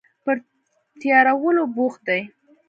[0.23, 0.35] پر
[0.99, 2.19] تیارولو بوخت دي